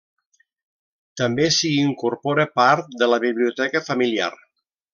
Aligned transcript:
També 1.21 1.45
s'hi 1.57 1.71
incorpora 1.83 2.47
part 2.61 2.89
de 3.03 3.11
la 3.13 3.21
biblioteca 3.27 3.83
familiar. 3.91 4.33